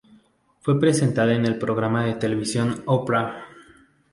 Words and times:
Fue 0.61 0.79
presentada 0.79 1.35
en 1.35 1.45
el 1.45 1.59
programa 1.59 2.03
de 2.07 2.15
televisión 2.15 2.81
"Oprah". 2.87 3.45